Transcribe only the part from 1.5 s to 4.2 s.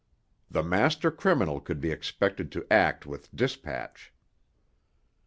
could be expected to act with dispatch.